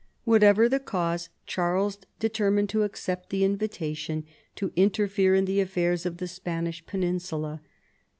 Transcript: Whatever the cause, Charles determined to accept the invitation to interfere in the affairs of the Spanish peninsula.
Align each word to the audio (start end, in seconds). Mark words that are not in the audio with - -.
Whatever 0.23 0.67
the 0.67 0.79
cause, 0.79 1.29
Charles 1.45 1.99
determined 2.19 2.69
to 2.69 2.81
accept 2.81 3.29
the 3.29 3.43
invitation 3.43 4.25
to 4.55 4.71
interfere 4.75 5.35
in 5.35 5.45
the 5.45 5.59
affairs 5.59 6.07
of 6.07 6.17
the 6.17 6.27
Spanish 6.27 6.83
peninsula. 6.87 7.61